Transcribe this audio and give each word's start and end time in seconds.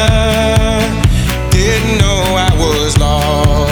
I 0.00 1.48
didn't 1.50 1.98
know 1.98 2.22
I 2.36 2.50
was 2.56 2.98
lost. 2.98 3.71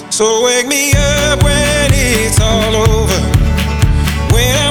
So 0.11 0.43
wake 0.43 0.67
me 0.67 0.91
up 0.91 1.41
when 1.41 1.89
it's 1.93 2.37
all 2.41 2.75
over. 2.75 3.19
When 4.33 4.53
I'm 4.57 4.70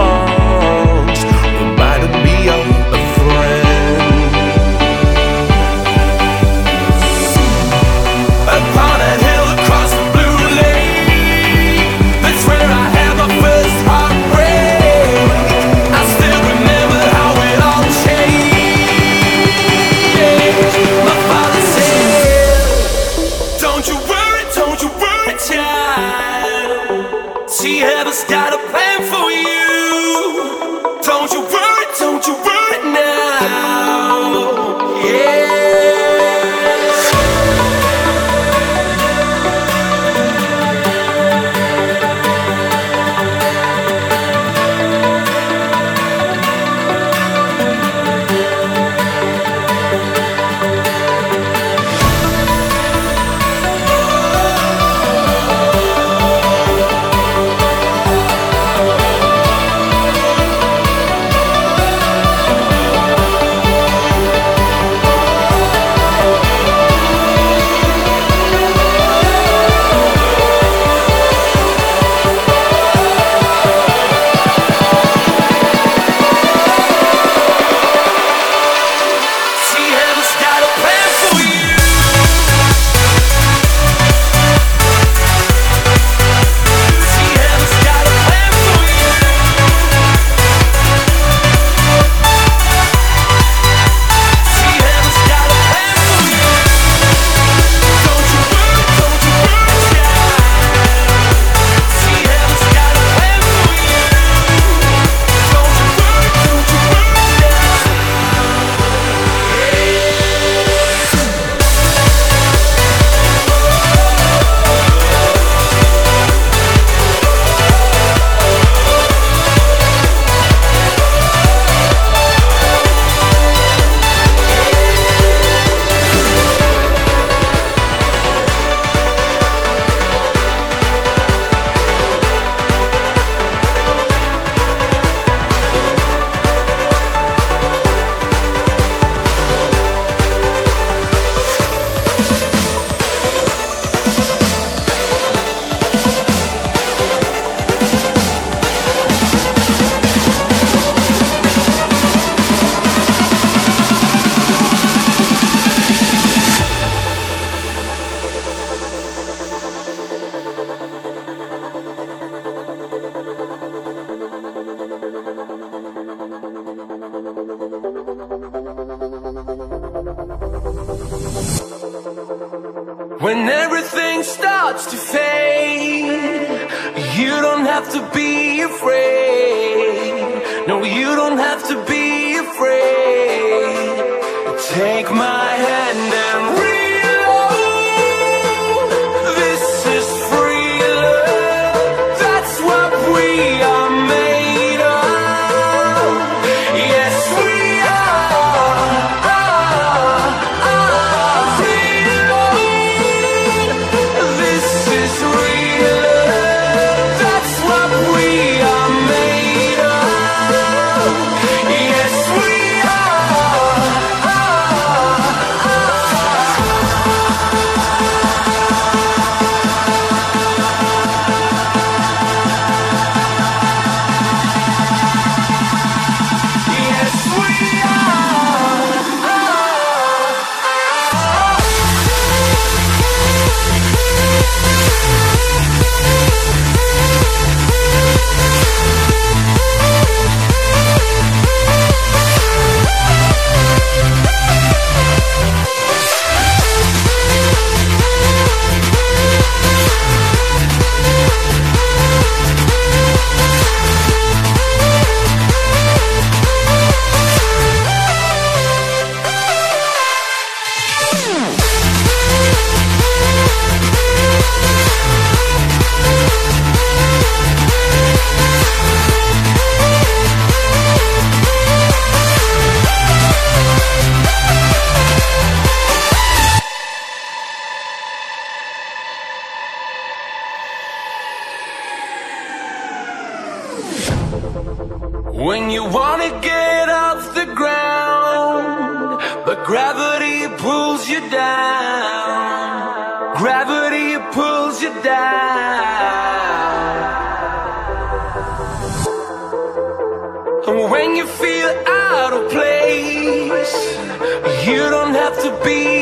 DJ 305.59 306.00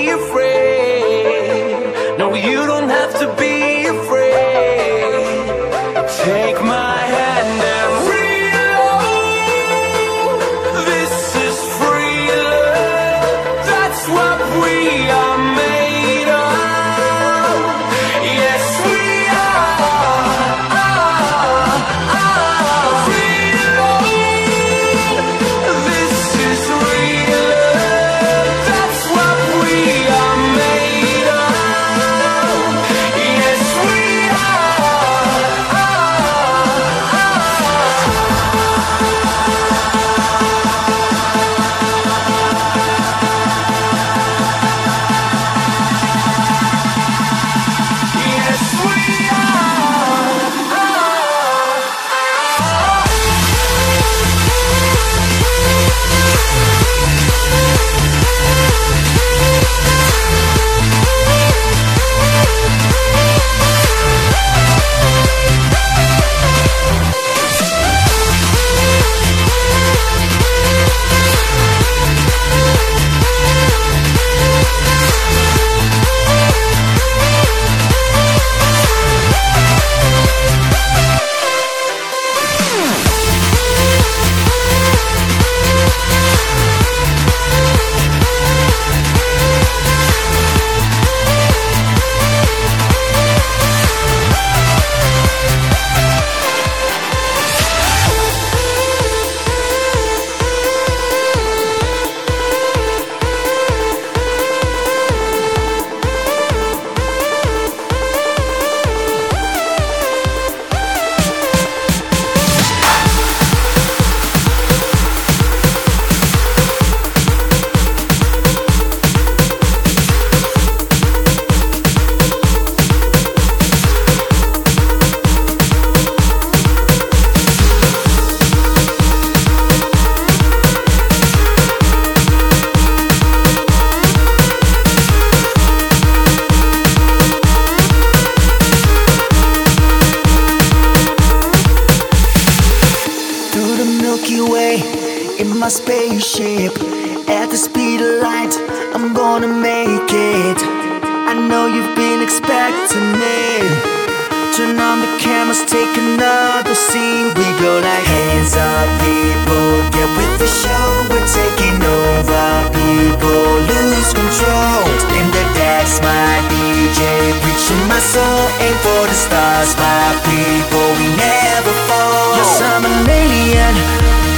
aim 168.59 168.75
for 168.83 169.03
the 169.07 169.15
stars, 169.15 169.71
my 169.79 170.11
people, 170.27 170.87
we 170.99 171.07
never 171.15 171.73
fall. 171.87 172.35
Yes, 172.35 172.61
I'm 172.61 172.83
an 172.83 173.07
alien. 173.07 173.73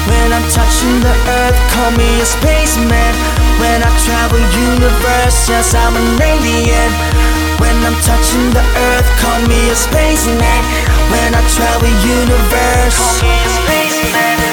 When 0.10 0.30
I'm 0.34 0.48
touching 0.50 0.98
the 1.02 1.16
earth, 1.42 1.60
call 1.74 1.92
me 1.98 2.10
a 2.22 2.26
spaceman. 2.26 3.14
When 3.62 3.82
I 3.82 3.92
travel 4.06 4.42
universe, 4.74 5.50
yes, 5.50 5.74
I'm 5.74 5.96
an 5.98 6.22
alien. 6.22 6.92
When 7.62 7.78
I'm 7.86 7.98
touching 8.02 8.50
the 8.54 8.66
earth, 8.90 9.10
call 9.22 9.42
me 9.50 9.70
a 9.70 9.76
spaceman. 9.76 10.62
When 11.14 11.30
I 11.34 11.42
travel 11.54 11.92
universe, 12.06 12.98
call 12.98 13.18
me 13.26 13.34
a 13.38 13.50
spaceman. 13.50 14.51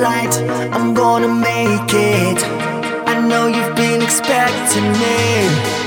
Light, 0.00 0.34
I'm 0.72 0.94
gonna 0.94 1.28
make 1.28 1.92
it. 1.92 2.38
I 3.06 3.20
know 3.20 3.46
you've 3.46 3.76
been 3.76 4.00
expecting 4.02 4.90
it 4.96 5.80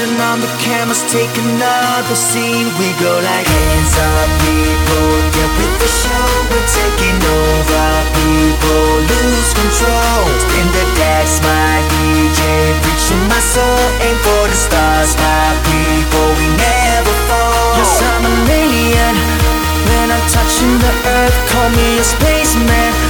Turn 0.00 0.16
on 0.32 0.40
the 0.40 0.48
cameras, 0.64 1.04
take 1.12 1.28
another 1.36 2.16
scene. 2.16 2.72
We 2.80 2.88
go 3.04 3.12
like 3.20 3.44
hands 3.44 3.94
up 4.00 4.28
people, 4.48 5.08
get 5.36 5.50
with 5.60 5.76
the 5.76 5.90
show. 5.92 6.30
We're 6.48 6.70
taking 6.72 7.20
over 7.20 7.88
people, 8.16 8.86
lose 9.12 9.50
control. 9.52 10.24
In 10.56 10.66
the 10.72 10.84
decks, 10.96 11.42
my 11.44 11.84
DJ 11.92 12.40
Reaching 12.80 13.24
my 13.28 13.42
soul, 13.44 13.84
aim 14.00 14.16
for 14.24 14.44
the 14.48 14.56
stars 14.56 15.12
My 15.20 15.52
people, 15.68 16.26
we 16.38 16.48
never 16.48 17.14
fall. 17.28 17.76
Yes, 17.76 18.00
I'm 18.00 18.24
an 18.24 18.48
alien 18.48 19.16
When 19.84 20.06
I'm 20.16 20.24
touching 20.32 20.74
the 20.80 20.92
earth, 21.12 21.36
call 21.52 21.68
me 21.76 21.98
a 21.98 22.04
spaceman 22.04 23.09